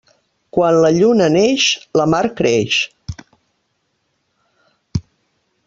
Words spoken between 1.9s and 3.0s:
la mar creix.